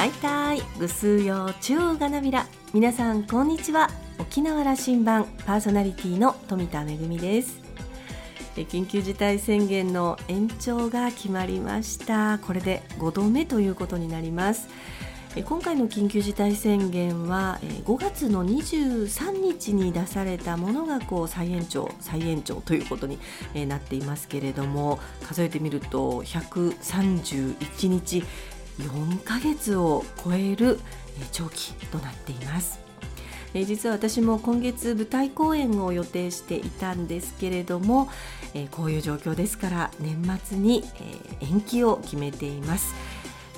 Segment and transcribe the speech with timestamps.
[0.00, 2.46] はいたいぐすうよ中央がなびら。
[2.72, 3.90] 皆さんこんにちは。
[4.18, 7.60] 沖縄羅針盤パーソナリティの富田恵です。
[8.56, 12.38] 緊急事態宣言の延長が決まりました。
[12.38, 14.68] これで5度目ということになります。
[15.44, 23.18] 今回の緊急事態宣言は5月の23日に出されたものがこう再延長再延長ということに
[23.68, 28.24] なっていますけれども数えてみると131日。
[28.80, 30.80] 4ヶ月を超える
[31.32, 32.80] 長期となっています。
[33.52, 38.08] え実は私も今月舞台公演を予定していたんですけれども、
[38.54, 40.84] えこういう状況ですから年末に、
[41.40, 42.94] え延期を決めています。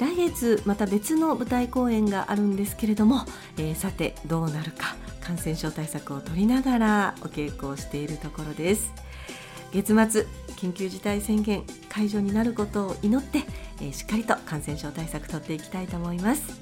[0.00, 3.26] 来月また別の舞台公演があるんですけれども、
[3.58, 8.92] えさてどうなるか感染症対策を取りながらお稽古をしているところです。
[9.72, 10.26] 月末
[10.62, 13.40] 緊急事態宣言解除になることを祈って、
[13.80, 16.60] えしっかりと感染症対策取っていきたいと思います。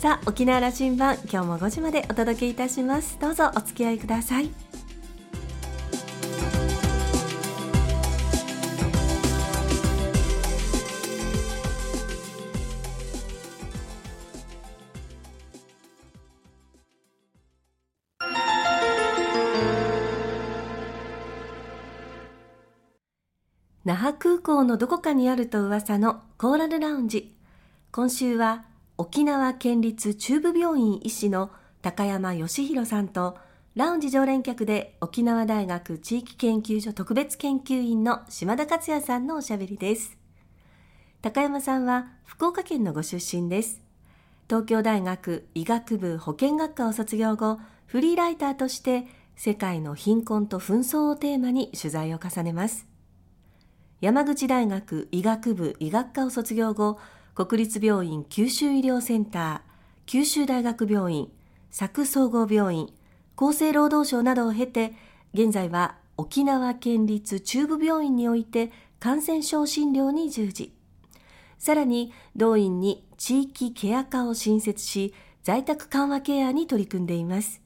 [0.00, 3.18] さあ沖縄羅針盤今日も5時までお届けいたします。
[3.20, 4.65] どうぞお付き合いください。
[23.86, 27.36] 那覇空港のどこかにあると噂のコーラルラウンジ
[27.92, 28.64] 今週は
[28.98, 33.38] 沖縄県立中部病院医師の高山義弘さんと
[33.76, 40.18] ラウンジ常連客で沖縄大学地域研究所特別研究員の島田克也さんのおしゃべりです。
[41.22, 43.80] 高山さんは福岡県のご出身です。
[44.48, 52.95] 東京大学医学部保健学科を卒業後、フリーライターとして世界の貧困と紛争をテーマに取材を重ねます。
[54.02, 56.98] 山口大学医学部医学科を卒業後、
[57.34, 59.60] 国立病院九州医療センター、
[60.04, 61.30] 九州大学病院、
[61.76, 62.92] 佐久総合病院、
[63.36, 64.92] 厚生労働省などを経て、
[65.32, 68.70] 現在は沖縄県立中部病院において
[69.00, 70.74] 感染症診療に従事。
[71.56, 77.62] さらに、同院に地域ケア科を新設し、在宅緩和ケアに取り組んでいます。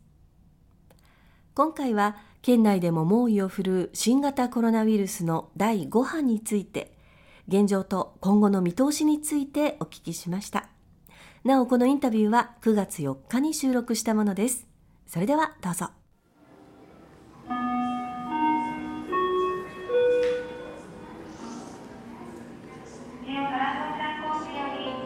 [1.55, 6.93] 今回は、県内でも猛威を振るう新型コロナウイルスの第5波について、
[7.49, 10.69] 現状と今後の見通しについてお聞きしました。
[11.45, 14.67] なお、このインタビューは9月4日に収録したものです。
[15.07, 15.91] それではどうぞ。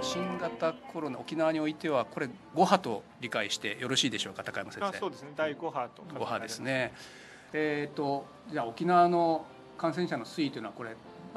[0.05, 4.45] 新型コロナ沖縄においてはこれ5波と理解してよろしいでしょうか？
[4.45, 4.99] 高山先生。
[4.99, 5.31] そうですね。
[5.35, 6.93] 第5波と5波ですね。
[7.55, 9.47] えっ、ー、とじゃあ沖縄の
[9.79, 10.95] 感染者の推移というのはこれ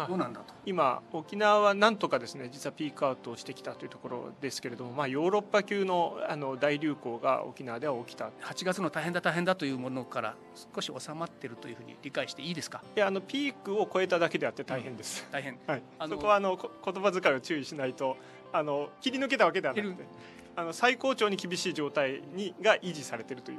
[0.07, 0.53] どうなんだと？
[0.65, 8.29] 今沖縄はなんとかですね実はピークアウトしてきたというところですけれども、まあ、ヨーロッパ級のあの大流行が沖縄では起きた。
[8.43, 10.35] 8月の大変だ大変だというものから
[10.75, 12.83] 少し収まっているというふうに理解していいですか？
[12.95, 18.17] いやあのピークを超えただけであって大変です、うん、大変、はい、あのそこはあの 言葉遣いを注意しないと
[18.57, 20.03] あの切り抜けたわけではなくて
[20.55, 23.57] あの最高潮に厳しい状態にが維持されているという。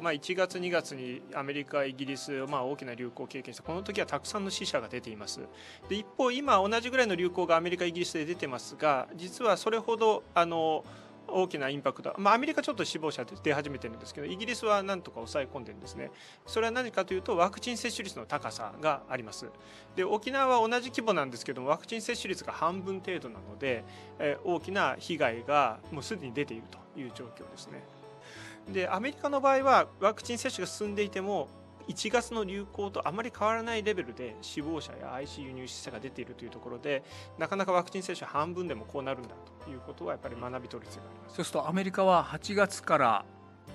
[0.00, 5.40] まあ、1月、2月にアメリカ、イギリス、まあ、大きな流行を経験したこの時はたくさんの死者が出ています。
[5.88, 10.84] で一方、今同じぐらいの流行がアメリカ、イギリスで出てますが実はそれほどあの
[11.28, 16.10] 大きなインパクト、まあ、アメリカちょっと死亡者出始めてるんですけどイギリスはなんとか抑え込んでるんですね。
[16.46, 19.46] それは何かというとワクチン接種率の高さがあります。
[19.96, 23.84] で沖縄は同じ規模なんですけどもワクチン接種率が半分程度なので、
[24.18, 27.82] えー、大きな被害がもうすでに出ているという状況ですね。
[28.72, 31.48] でアメリカの場合はワクチン接種が進んでいても
[31.88, 37.02] 1月の流行とあまり変わらないレベルで死亡者や ICU 入試者が出ているというところで
[37.38, 39.30] なかなかワクチン接種半分でもこうなるんだ
[39.64, 41.36] ということはやっぱり学び取る必要があります。
[41.36, 43.24] そうするとアメリカは8月から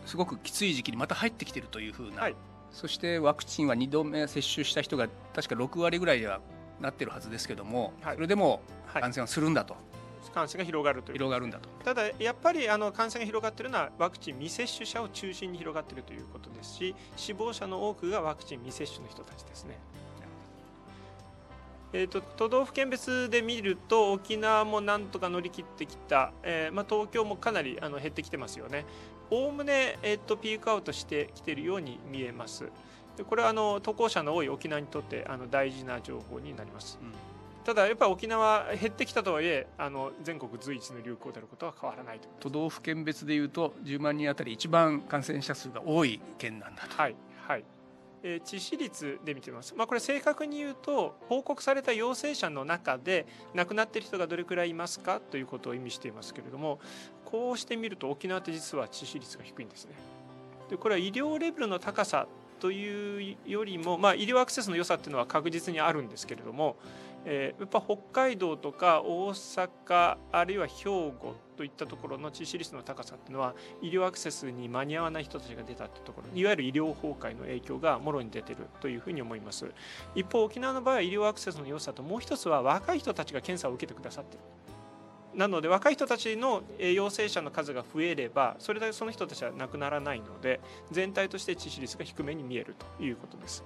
[0.06, 2.36] すごくきつい時期にまた入ってきているというふうな、はい、
[2.72, 6.40] そしてワクチンは2度目接種した人が確か6割ぐらいでは
[6.80, 8.62] なってるはずですけども、はい、それでも
[8.94, 9.74] 感染はするんだと。
[9.74, 9.84] はい
[10.32, 19.80] 感染が広がるという広がるんだとただやっぱりあの感染が広がっているのはワクチン未接種者を中心に広がっているということですし死亡者の多くがワクチン未接種の人たちですね。
[21.96, 28.84] えーと、都道府県別で見ると沖縄もなんとか乗り切ってきた、えーまあ、東京もかなりあの減ってきてますよね。
[29.30, 32.72] おおむね、えーと、ピークアウトしてきているように見えます。
[33.16, 36.98] でこれはあの渡航者の多い沖縄にとってあの大事な情報になります。
[37.00, 37.33] うん
[37.64, 46.96] ただやっぱり沖縄減ってきたとはいえあの全国随一の流行であることは変わらないと都道府県別でいうと10万人あたり一番感染者数が多い県なんだと。
[47.02, 47.16] はい
[47.48, 47.64] はい
[48.26, 56.80] え致死率で見てみます、まあ、これ正確に言うと報告された陽性者の中で亡くなっている人がどれくらいいますかということを意味していますけれども
[57.26, 59.92] こうしてみると沖縄って実は致死率が低いんですね。
[60.70, 62.28] でこれは医療レベルの高さ
[62.60, 66.76] というよりも、まあ、医療アクセスの良さっていうのは確実にあるんですけれども、
[67.26, 79.72] えー、やっぱ北海道とか大阪あるいは兵庫といったところの致死率の高さっていうのは医療アクセスに間に合わない人たちが出たっていうところいわゆる医療崩壊の影響がもろに出てるというふうに思います。
[80.16, 84.40] 一方沖縄の場合は医療アクセスの良さともう一つは若い人たちが検査を受けてくださってる。
[85.36, 90.60] なので若い人たちの陽性者の数が増えればそれだけその人たちは亡くならないので
[90.92, 93.64] 全体として致死率が低めに見えるということです。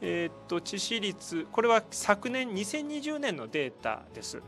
[0.00, 4.42] えー、っと致死率これは昨年2020年のデータです。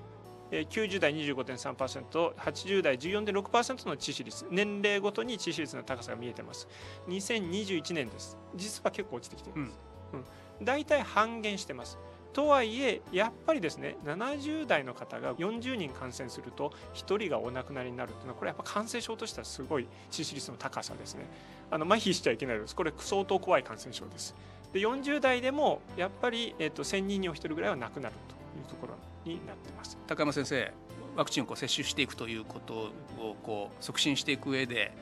[0.50, 4.44] 90代 25.3%80 代14.6%の致死率。
[4.50, 6.66] 年齢ごとに致死率の高さが見えてます。
[7.08, 8.36] 2021年です。
[8.56, 9.78] 実は結構落ちてきています、
[10.12, 11.98] うん、うん、大体半減してます
[12.32, 21.26] とはいえやっぱりですね70代の方が40人感染すると1人がお亡くなりになるっていうのはこれやっぱ感染症としてはすごい致死率の高さですね。
[21.70, 22.74] あの麻痺しちゃいけないです。
[22.74, 24.34] これ相当怖い感染症です。
[24.72, 28.94] で40代でもやっぱり、えーと、1000人にお1人ぐらいは亡くなるというところ
[29.24, 29.98] になってます。
[30.06, 30.72] 高山先生
[31.16, 34.92] ワクチンをこう接種していくということをこう促進していく上で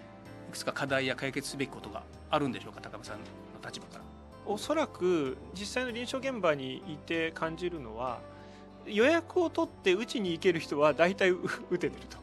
[0.48, 3.24] いくつか課題や解決すべきことがあるんでしょうか高山さんの
[3.64, 4.17] 立場から。
[4.46, 8.20] おそらく実際の臨床現場にいて感じるのは
[8.86, 11.30] 予約を取って打ちに行ける人は大体
[11.70, 12.18] 打ててると。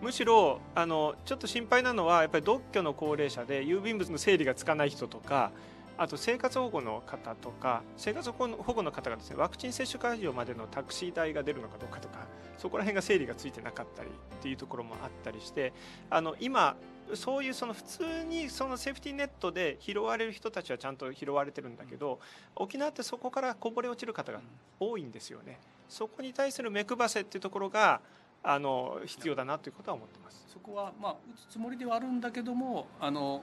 [0.00, 5.50] むしろあのちょっと心配なのはやっぱり独居の高齢者で郵便物の整理がつかない人とか
[5.96, 12.26] あと生活保護の方とか生活保護の方がですねワクチン接種会場までのタクシー代が出るのかどうかとか
[12.58, 15.72] そこら辺が整理がついてなかったりっていうところもあったりして
[16.10, 16.76] あの今
[17.14, 22.18] そういうその普通にそのセーフティーネットで拾われる人たちはちゃんと拾われてるんだけど
[22.56, 24.40] 沖縄ってそこからこぼれ落ちる方が
[24.80, 25.58] 多いんですよね。
[25.88, 28.00] そこに対する目配せっていうところが
[28.42, 30.46] あの必要だなということは思ってます。
[30.52, 31.16] そこはまあ打
[31.50, 33.42] つつもりではあるんだけどもあの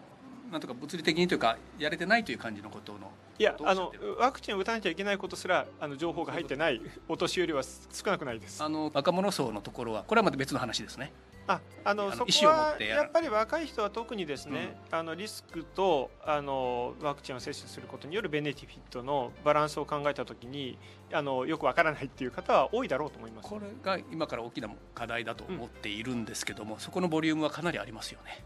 [0.52, 8.62] なんとか物理的にというかやれてないという感じのことのいやあのワクチンを打たなきゃいけないことすらあの情報が入ってないお年寄りは少なくないです。
[8.62, 11.12] あの若者層のところはこれはまた別の話ですね
[11.52, 20.78] ああのそこはやっぱり若い人は特にですね、うん、あのリスクとあのワクチンを接種することによるベネフィットのバランスを考えたときに
[21.12, 23.50] あのよくわからないっていう方は多いだろうと思います。
[23.50, 28.44] これが今から大きな課題だと思っているんですけども、うん、そこのボリュームはかなりありますよね。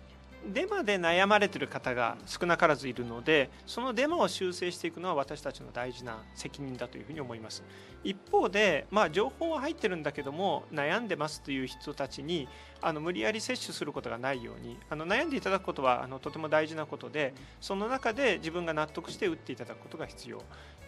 [0.54, 7.64] デマで悩まれてる方が少なからずいるのでそのデマを修正していくのは私たちの大事な責任だというふうに思います。
[8.04, 12.48] 一方で、まあ、情報は入ってるんだけども悩んでますという人たちに
[12.82, 20.44] あの無理やり接種することがないようにあの悩んでいただくことはあのとても大事なことでその中で自分が納得して打っていただくことが必要。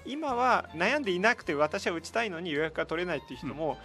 [0.05, 3.77] 今は悩んでいなくて私は打ちたいのに予約が取れないっていう人も、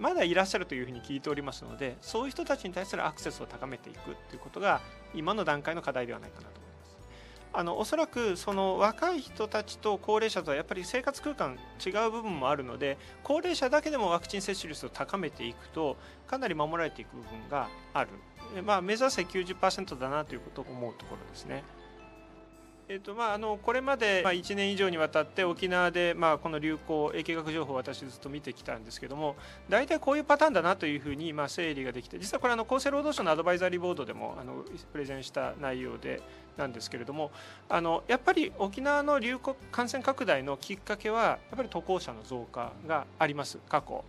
[0.00, 4.80] まだいらっしゃるというふうに聞いておりますのでそういう人たちに対するアクセスを高めていくということが
[5.14, 6.68] 今の段階の課題ではないかなと思います。
[7.52, 15.96] あのおそらくその若い人たちと高齢者とはやっぱり生活空間違う部分もあるので高齢者だけでもワクチン接種率を高めていくと
[16.26, 18.10] かなり守られていく部分がある、
[18.64, 21.64] まあ、目指せ90%だなということを思うところですね。
[22.90, 29.36] えーとまあ、あのこれまで、まあ、1年以上にわたって沖縄で、まあ、この流行疫学情報を私ずっと見てきたんですけども
[29.68, 36.22] 大体こういうパターンだなというふうに、まあ、整理ができて実はこれあの厚生労働省のアドバイザリーボードでもあのプレゼンした内容で
[36.56, 37.30] なんですけれども
[37.68, 44.02] あのやっぱり沖縄の流行感染拡大のきっかけはやっぱり渡航者の増加があります過去。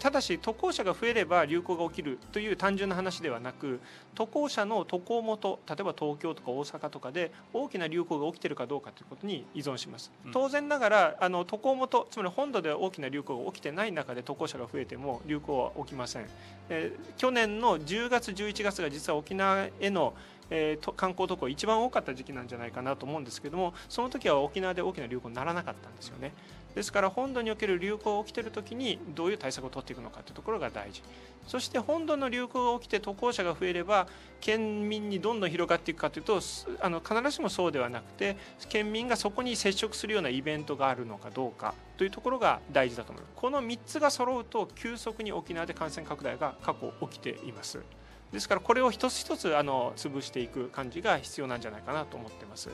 [0.00, 3.80] ただし渡航者が増えれば流行が起きるという単純な話ではなく
[4.14, 10.10] 渡航者の渡航元例えば東京とか大阪とかで大きな流行が起きているかどうかということに依存します。
[10.32, 16.26] 当然ながらあの渡航元つまり本土で大きな流行が起きてない中で渡航者が増えても流行は起きません、
[16.70, 20.14] え去年の10月11月が実は沖縄への
[20.50, 26.32] えー、観光渡航一番多かった時期なんじゃないかなと思うんですけどもその時は沖縄で大きな流行にならなかったんですよね。
[26.74, 31.02] ですから本土における流行が起きている時にどういう対策を取っていくのかというところが大事。
[31.46, 34.06] そして本土の流行が起きて渡航者が増えれば
[34.40, 36.40] 県民にどんどん広がっていくかというと
[36.80, 38.36] あの必ずしもそうではなくて
[38.68, 47.80] 県民がそこに接触するようなイベントがあるのかどうかというところが大事だと思いますこの3つが揃うと急速に沖縄で感染拡大が過去起きています。
[48.32, 52.68] ですからこれを一つ一つあの潰していく感じが必要なんじゃないかなと思ってます。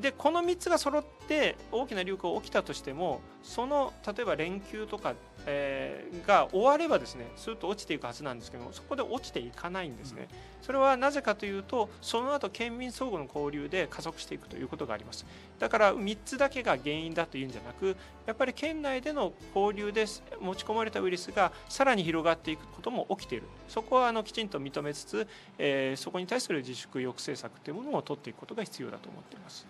[0.00, 5.14] でこの3つが揃って大きな流行が起きたとしてもその例えば連休とか、
[5.46, 10.28] えー、が終わればですねスーッと落ちていくはずなんですけどもそこで落ちていかないんですね、
[10.62, 15.26] それはなぜかというとその後県民相互の交流で加速していくということがあります。
[15.58, 17.96] だから3つだけが原因だというんじゃなく
[18.26, 20.06] やっぱり県内での交流で
[20.40, 23.46] 持ち込まれたウイルスがさらに広がっていくことも起きている。
[23.68, 25.26] そこはあのきちんと認めつつ、
[25.58, 29.66] えー、そこに対する自粛抑制策というものを取っていくことが必要だと思っています。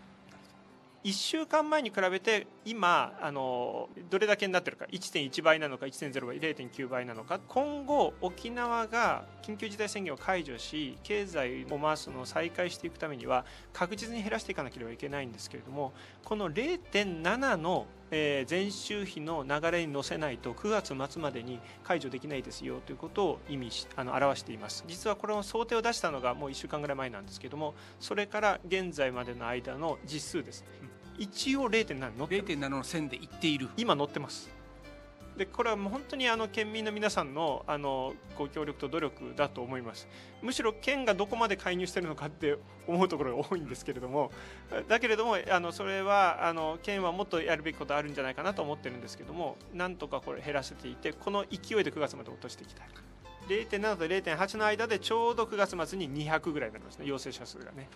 [1.05, 13.45] 1週間前に比べて今あのどれだけになってるか1.1倍なのか1.0倍0.9倍なのか今後沖縄が緊急事態宣言を解除し経済を回すのを再開していくためには
[13.75, 15.93] 確実に減らしていかなければいけないんですけれども
[16.25, 24.85] この0.7の前週比の流れに乗せないと9月末までに解除できないですよということを意味しあの表しています。
[24.87, 30.65] 実はこれの想定を出したのがもう1週間ぐらい前なんですけれどもそれから現在までの間の実数です。
[31.19, 32.85] 一応0.7乗って0.7の？
[32.85, 33.69] 線でいっている。
[33.77, 34.51] 今乗ってます。
[35.37, 40.07] でこれはもう本当にあの県民の皆さんのあのご協力と努力だと思います。
[40.43, 42.57] むしろ県がどこまで介入してるのかって
[42.87, 44.31] 思うところが多いんですけれども
[44.89, 52.85] だけれどもあのそれはあの県はもっとやるべきことあるんじゃないかなと思ってるんですけどもなんとかこれ減らせていてこの勢いで9月まで落としていきた。
[52.85, 52.87] い
[53.49, 57.89] 0.7と0.8の間でちょうど9月末に200ぐらいになりますね陽性者数がね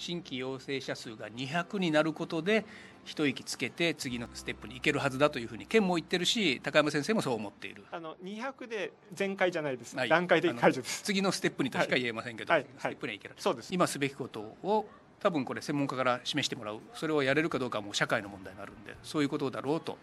[0.00, 2.64] 新規陽性者数が200になることで
[3.04, 7.84] 一息つけて次のステップに行けるはずだというふうに県も言ってるし高山先生もそう思っている。
[7.92, 11.02] あの200で全開じゃないです、はい、段階的解除です。
[11.02, 12.62] 次のステップにとしか言えませんけど、はい。
[12.62, 13.74] はい、ステップにはいける、そうです。
[13.74, 14.86] 今すべきことを
[15.20, 16.80] 多分これ専門家から示してもらう。
[16.94, 19.98] それをやれるかどうかはもう社会の問題になるんでそういうことだろうと。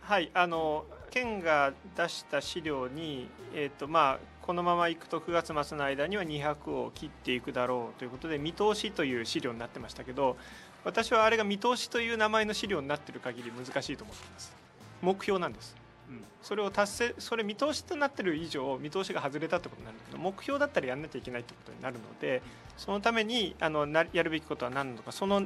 [0.00, 0.30] はい。
[0.32, 10.36] あの県が出した資料に、えーとまあ、このままいくと9月末の間には200を切っていくだろうということで見通しという資料になってましたけど
[10.84, 14.54] 私はあれが見通しという名前の資料になってる限り難しいと思っています。
[15.00, 15.74] 目標なんです、
[16.10, 22.42] うん、それを達成それ見通しとなってる以上見通しが外れたってことになるんだけど目標だったらやんなきゃいけないってことになるので
[22.76, 25.42] そのためにあのやるべきことは何なのかその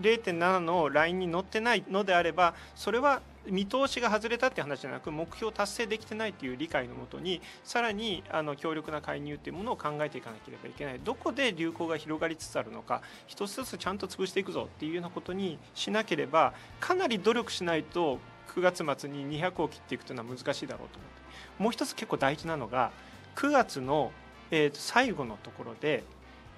[0.00, 11.00] 0.7のラインに乗ってないのであればそれは見通しが外れたって話じゃなく目標達成できてないっていう理解のもとにさらにあの強力な介入っていうものを考えていかなければいけない。
[11.02, 18.18] どこで流行が広がりつつあるのか一つずつちゃんと潰していくぞっていうようなことにしなければかなり努力しないと
[18.54, 21.20] 9月末に200を切っていくというのは難しいだろうと思って。
[21.58, 22.90] もう一つ結構大事なのが
[23.36, 24.12] 9月の、
[24.50, 26.04] えー、と最後のところで、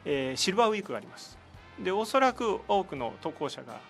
[0.04, 1.38] えー、シルバーウィークがあります。
[1.82, 3.80] でおそらく多くの渡航者が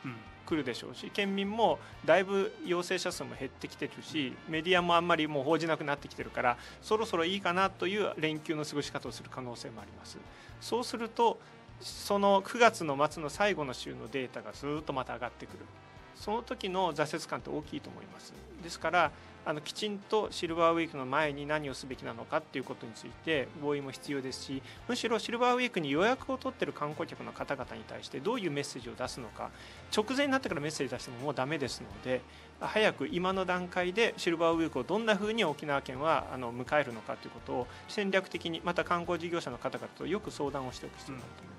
[0.52, 10.18] 来るでしょうし県民もだいぶ陽性者数も減ってきてるしメディアもあんまりもう報じなくなってきてるからそろそろいいかなという連休の過ごし方をする可能性もあります。
[10.60, 11.40] そうすると
[11.80, 15.58] その9月の末の最後の週のデータがずっとまた上がってくる。
[16.16, 19.10] その時の挫折感って大きいと思いますですから
[19.44, 29.50] あのきちんとシルバーウィークの前に何をすべきなのかっていうことについて合意も必要ですしむしろシルバーウィークに予約を取ってる観光客の方々に対してどういうメッセージを出すのか
[29.94, 32.20] 直前になってからメッセージ出してももうダメですので
[32.60, 41.51] 早く今の段階でシルバーウィークをどんなふうに沖縄県はあの迎えるのかということを戦略的にまた観光事業者の方々とよく相談をしておく必要があると思います。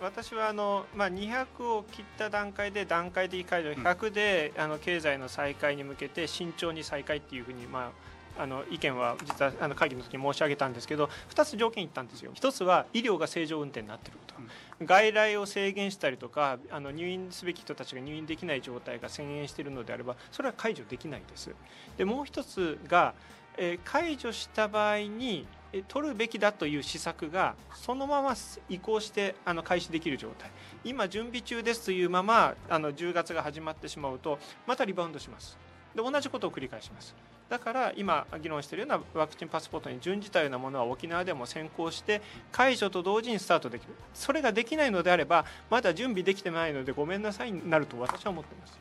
[0.00, 7.92] 私はあの、まあ、200を切った段階で段階的解除100で、あの経済の再開に向けて慎重に再開っていうふうに、ま
[8.36, 12.32] あ、あの意見は実はあの会議の時に申し上げたんですけど2つ条件言ったんですよ。
[12.34, 14.34] 1つは医療が正常運転になっていること、
[14.80, 21.50] うん、外来を制限したりとかあの入院すべき人たちが入院できない状態が宣言しているのであればそれは解除できないです。
[21.96, 23.14] でもう1つが、
[23.56, 25.46] えー、解除した場合に
[25.88, 28.34] 取るべきだという施策がそのまま
[28.68, 30.50] 移行してあの開始できる状態。
[30.84, 35.58] 今準備中ですというままあの10月が始まってしまうとまたリバウンドします。
[35.94, 37.14] で同じことを繰り返します。
[37.48, 42.20] だから今議論しているようなワクチンパスポートに準じたようなものは沖縄でも先行して
[42.50, 43.94] 解除と同時にスタートできる。
[44.14, 48.78] それができないのであればまだ準備できてないのでごめんなさいになると私は思っています。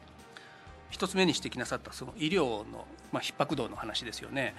[0.89, 4.55] 一つ目に指摘なさったその医療の、まあ、逼迫度の話ですよね。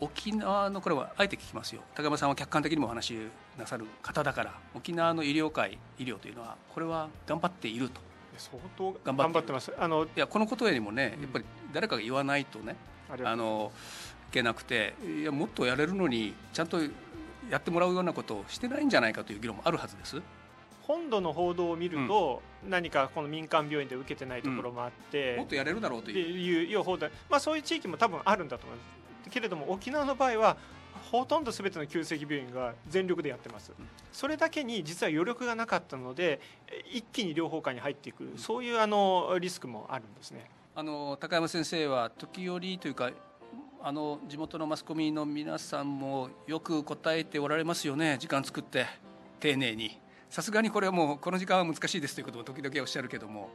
[0.00, 1.82] 沖縄のこれはあえて聞きますよ。
[1.94, 3.18] 高山さんは客観的にもお話し
[3.58, 8.00] なさる方だから沖縄の医療界医療というのはこれは頑張っていると。
[8.36, 9.72] 相当頑張ってます。
[9.76, 12.76] あのいやこのことよりもねやっぱり誰かが言わないとね、
[13.18, 13.20] う。
[13.20, 13.72] ん、あの
[14.30, 16.78] いけなくていやもっとやれるのにちゃんと
[17.50, 20.22] やってもらうようなことをしてないんじゃないかという議論もあるはずです。
[20.82, 26.66] 本土の報道を見ると、うん、何かこの民間病院で受けてないところもあって、うん、もっとやれるだろうという。
[26.66, 30.56] いう報道、まあ、そういう地域も多分あるんだと思いますけれども沖縄の場合は
[31.10, 33.72] ほとんど全ての急性期病院が全力でやってます、
[34.12, 36.40] それだけに実は余力がなかったので
[36.92, 40.50] 一気に両方下に入っていくそういうあのリスクもあるんですね。
[40.74, 43.10] あの高山先生は時折というか
[43.82, 48.86] あの地元のマスコミの皆さんもよく答えておられますよね時間作って
[49.40, 49.98] 丁寧に。
[50.30, 53.48] さすがにこれはもうこの時間は難しいですということを時々おっしゃるけども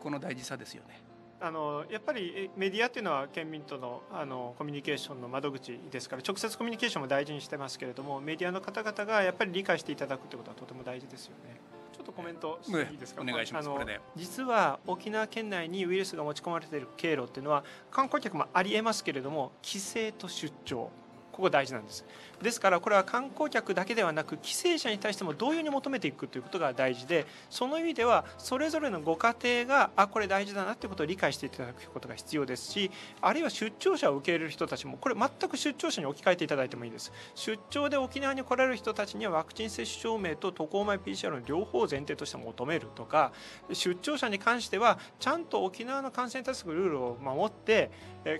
[0.00, 1.00] この大事さですよね。
[1.40, 11.60] あのやっぱりメディアっていうのは県民とのあのコミュニケーションの窓口ですから直接コミュニケーションも大事にしてますけれどもメディアの方々がやっぱり理解していただくってことはとても大事ですよね。
[11.92, 13.68] ちょっとコメントしていいですか、お願いします。
[14.14, 20.90] 実は沖縄県内にウイルスが持ち込まれている経路っていうのは観光客もありえますけれども帰省と出張
[21.38, 22.04] ここ大事なんです。
[22.42, 32.90] ですからこれは観光客だけではなく帰省者に対しても同様に求めていくということが大事でその意味ではそれぞれのご家庭があこれ大事だなということを理解していただくことが必要ですし
[33.20, 37.12] あるいは出張者を受け入れる人たちもこれ全く出張者に置き換えていただいてもいいです。
[37.36, 43.32] 出張で沖縄に来られる人たちにはワクチン接種証明と渡航前 PCR の両方を前提として求めるとか
[43.72, 47.90] 出張者に関してはちゃんと沖縄の感染対策ルールを守って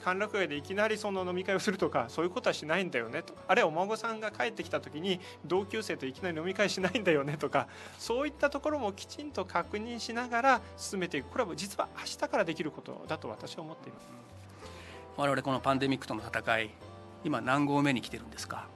[0.03, 7.69] 歓楽街でいきなりその飲み会をするとかそういうことはしないんだよねとあるいはお孫さんが帰ってきた時に同級生といきなり飲み会しないんだよねとか
[7.99, 14.07] そういったところもきちんと確認しながら進めていくこれは実は明日からできることだと私は思っています
[15.17, 16.71] 我々このパンデミックとの戦い
[17.25, 18.67] 今何合目に来てるんですか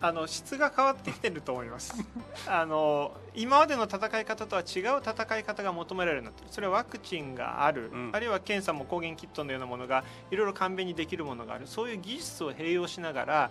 [0.00, 1.94] あの質が変わってきてると思います。
[2.46, 6.48] あの今までの戦い方とは違う戦い方が求められるようになってる。
[6.52, 11.66] それはワクチンがある、うん、あるいは検査も抗原キットのようなものがいろいろ簡便にできるものがある。
[11.66, 13.50] そういう技術を併用しながら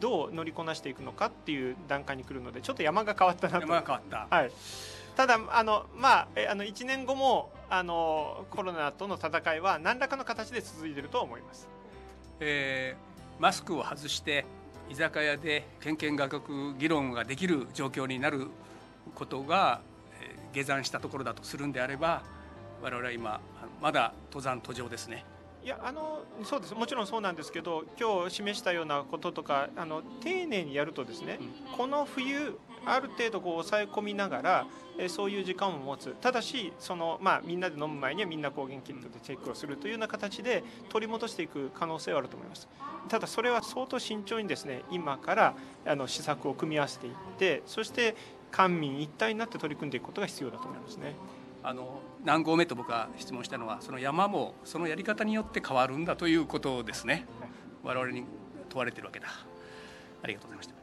[0.00, 3.60] どう乗りこなしていくのかっていう段階に来るのでちょっと山が変わったなと。
[3.60, 4.36] 山が変わった。
[4.36, 4.52] はい。
[5.14, 11.68] ただあの、まあ、あの1年後もあのコロナとの戦いは何らかの形で続いていると思います、
[12.40, 14.46] えー、マスクを外して
[14.90, 16.40] 居酒屋でけんけんがく
[16.78, 18.48] 議論ができる状況になる
[19.14, 19.80] ことが
[20.52, 22.22] 下山したところだとするんであれば
[22.82, 23.40] 我々は今
[23.80, 25.24] まだ登山途上ですね。
[25.64, 34.66] いやあのそうですもちろんそうなんですけど今日示したようなこととかあの丁寧にやるとですね、うん、この冬ある程度こう抑え込みながら
[34.98, 36.14] えそういう時間を持つ。
[36.20, 42.68] ただしその、まあ、みんなで飲む前にはみんな抗原キットでチェックをするというような形で取り戻していく可能性はあると思います。
[43.08, 45.54] ただそれは相当慎重にですね今から
[45.86, 48.14] あの施策を組み合わせていってそして
[48.50, 51.14] 官民一体になって取り組んでいくことが必要だと思いますね。
[51.64, 57.26] あの何合目と僕が質問したのはその山もそのやり方によって変わるんだということですね、
[57.84, 58.24] 我々に
[58.68, 59.28] 問われてるわけだ。
[60.22, 60.81] ありがとうございました。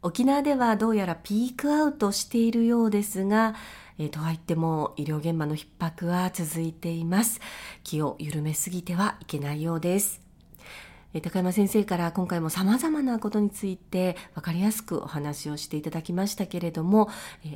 [0.00, 3.56] 沖縄ではどうやらピークアウトしているようですが、
[3.98, 7.40] えー、とはいっても医療現場の逼迫は続いています。
[7.82, 10.20] 気を緩めすぎてはいけないようです。
[11.22, 17.08] 高山先生から今回も様々なことについて分かりやすくお話をしていただきましたけれども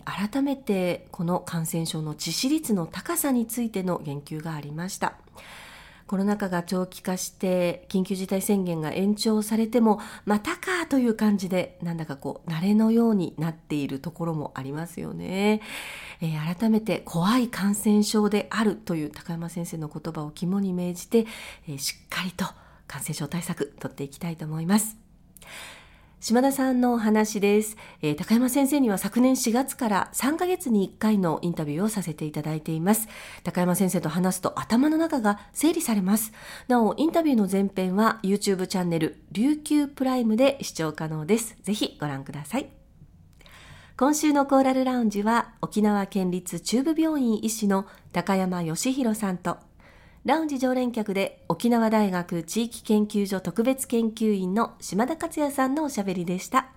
[0.04, 5.21] 改めてこの感染症の致死率の高さについての言及がありました。
[6.12, 15.62] コロナ禍が長期化して緊急事態宣言が延長されてもまたかという感じでなんだかこう慣れのようになっているところもありますよね、
[16.20, 21.24] えー、改めて怖い感染症であるという高山先生の言葉を肝に銘じて、
[21.66, 22.44] えー、しっかりと
[22.86, 24.98] 感染症対策とっていきたいと思います。
[26.22, 33.08] 島田さんのお話です、えー、高山先生には昨年4月から3ヶ月に1回のインタビューをさせていただいています。
[33.42, 36.32] 高山先生と話すと頭の中が整理されます。
[36.68, 41.56] なおインタビューの前編は YouTube チャンネル琉球プライムで視聴可能です。
[41.60, 42.70] ぜひご覧ください。
[43.96, 49.58] 今週のコーラルラウンジは沖縄県立中部病院医師の高山義弘さんと
[50.24, 56.68] ラウンジ常連客で沖縄大学地域研究所特別研究員の島田克也さんのおしゃべりでした。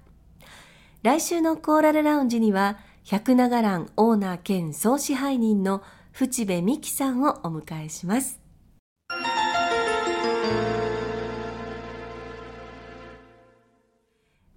[1.04, 8.42] 来週のコーラルラウンジには、百長蘭オーナー兼総支配人の淵部美希さんをお迎えします。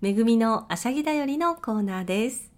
[0.00, 2.57] めぐみのあしゃぎだよりのコーナーです。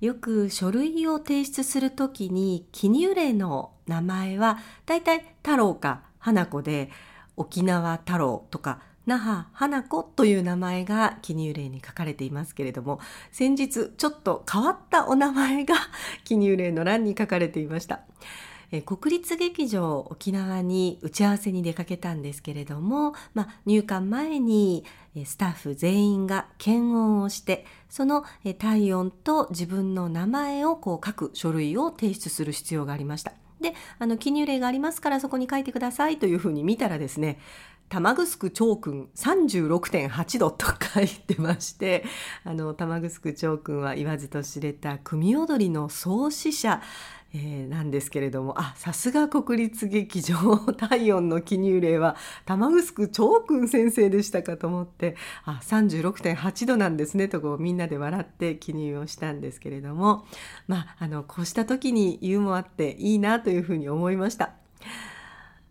[0.00, 6.90] よく書類を提出するときに記入例の名前はだいたい太郎か花子で
[7.36, 15.76] 沖縄太郎とか那覇花子という名前が記入例に書かれていますけれども先日ちょっと変わったお名前が
[16.24, 18.00] 記入例の欄に書かれていました。
[18.84, 24.84] 国立劇場沖縄に打ち合わせに出かけたんですけれども、まあ、入館前に
[25.24, 28.24] スタッフ全員が検温をしてその
[28.58, 33.32] 体温と自分の名前をこう書く書類を提出する必要がありました。
[33.60, 37.38] であの記入例がありますからそこに書いてくださいというふうに見たらですね
[37.88, 42.04] 玉城町君36.8度と書いてまして
[42.76, 46.82] 玉城町君は言わずと知れた組踊りの創始者
[47.38, 60.24] えー、なんですけれどもあさすが国立劇場体温の記入例は玉城長君先生でしたかと思ってあ36.8度なんですねとこうみんなで笑って記入をしたんですけれども
[60.66, 64.54] まああのこうした時にユーモアっていいなというふうに思いました。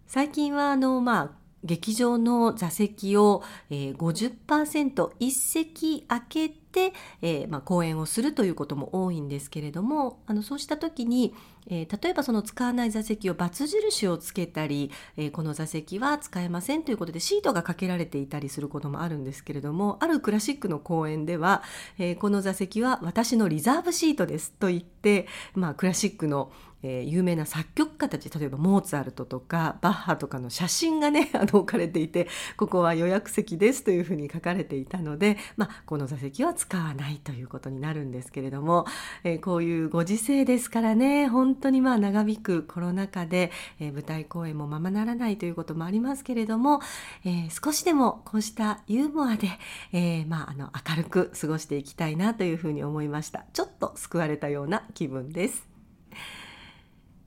[0.06, 11.34] 最近はあのまあ劇場の座席を、えー、50%一席空けて、えー、まあ、公演をするということも多いんですけれどもあのそうした時に、
[11.68, 21.64] えー、例えばその使わない座席を×印をつけたり、えこの座席は使えませんということでシートがかけられていたりすることもあるんですけれどもあるクラシックの公演では、
[21.98, 26.52] えこの座席は私のリザーブシートですと言って、まあ、クラシックの
[26.88, 38.86] えー、有名な作曲家たち例えばモーツァルトとかバッハとかの写真がね あの置かれていてここは予約席ですというふうに書かれていたので、まあ、この座席は使わないということになるんですけれども、
[39.24, 46.82] えー、こういうご時世ですからね本当にまあ長引くコロナ禍で、えー、舞台公演もままならないということもありますけれども、
[47.24, 49.50] え少しでもこうしたユーモアで、
[49.92, 55.75] えまあ、あの明るく過ごしていきたいなというふうに思いましたちょっと救われたような気分です。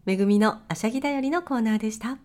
[0.09, 2.17] めぐみのあしゃぎだよりのコーナーでした。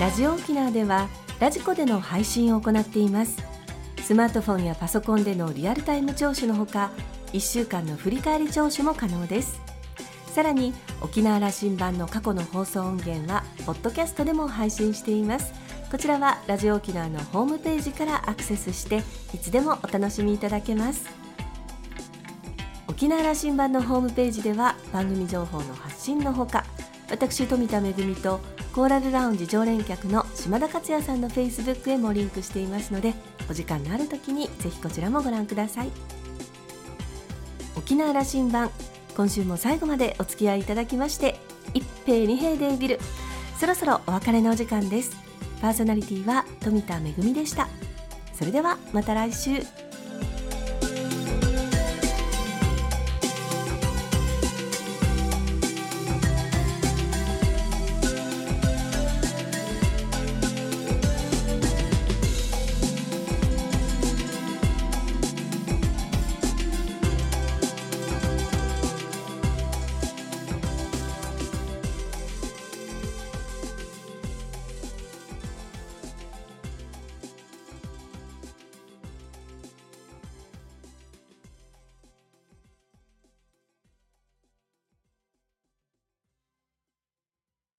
[0.00, 3.40] ラジオ沖縄ではラジコでの配信を行っています。
[4.02, 6.90] スマートフォンやパソコンでのリアルタイム聴取のほか、
[7.32, 9.60] 1週間の振り返り聴取も可能です。
[10.34, 15.52] さらに沖縄羅針盤の過去の放送音源はポッドキャストでも配信しています。
[15.92, 21.27] こちらはラジオ沖縄のホームページからアクセスしていつでもお楽しみいただけます。
[22.98, 26.64] 沖縄羅針盤のホームページでは番組情報の発信のほか
[27.08, 28.40] 私富田恵と
[28.72, 33.14] コーラルラウンジ常連客の島田克也さんのフェイスブックへもリンクしていますので
[33.48, 35.92] お時間のある時にぜひこちらもご覧ください。
[37.76, 38.68] 沖縄羅針盤
[39.16, 41.38] 今週も最後までお付き合いいただきまして
[41.74, 42.98] 一平二平デービル。
[43.60, 45.16] そろそろお別れのお時間です。
[45.62, 47.68] パーソナリティは富田恵でした。
[48.34, 49.87] それではまた来週。